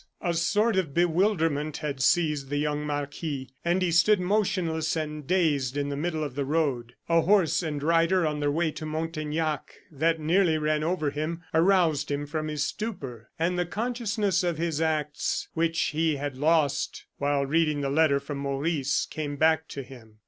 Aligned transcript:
A 0.21 0.33
sort 0.33 0.77
of 0.77 0.95
bewilderment 0.95 1.77
had 1.77 2.01
seized 2.01 2.49
the 2.49 2.57
young 2.57 2.87
marquis, 2.87 3.53
and 3.63 3.83
he 3.83 3.91
stood 3.91 4.19
motionless 4.19 4.95
and 4.95 5.27
dazed 5.27 5.77
in 5.77 5.89
the 5.89 5.95
middle 5.95 6.23
of 6.23 6.33
the 6.33 6.43
road. 6.43 6.95
A 7.07 7.21
horse 7.21 7.61
and 7.61 7.83
rider 7.83 8.25
on 8.25 8.39
their 8.39 8.49
way 8.49 8.71
to 8.71 8.85
Montaignac, 8.87 9.75
that 9.91 10.19
nearly 10.19 10.57
ran 10.57 10.83
over 10.83 11.11
him, 11.11 11.43
aroused 11.53 12.09
him 12.09 12.25
from 12.25 12.47
his 12.47 12.63
stupor, 12.63 13.29
and 13.37 13.59
the 13.59 13.65
consciousness 13.67 14.43
of 14.43 14.57
his 14.57 14.81
acts, 14.81 15.47
which 15.53 15.79
he 15.89 16.15
had 16.15 16.35
lost 16.35 17.05
while 17.19 17.45
reading 17.45 17.81
the 17.81 17.91
letter 17.91 18.19
from 18.19 18.39
Maurice, 18.39 19.05
came 19.05 19.35
back 19.35 19.67
to 19.67 19.83
him. 19.83 20.17